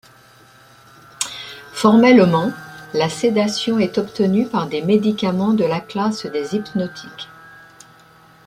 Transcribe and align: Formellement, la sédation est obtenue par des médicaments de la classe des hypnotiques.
Formellement, 1.73 2.51
la 2.95 3.07
sédation 3.07 3.77
est 3.77 3.99
obtenue 3.99 4.47
par 4.47 4.65
des 4.65 4.81
médicaments 4.81 5.53
de 5.53 5.63
la 5.63 5.79
classe 5.79 6.25
des 6.25 6.55
hypnotiques. 6.55 7.29